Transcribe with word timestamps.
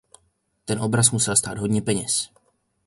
Ten 0.65 0.81
obraz 0.81 1.09
musel 1.11 1.35
stát 1.35 1.57
hodně 1.57 1.81
peněz. 1.81 2.29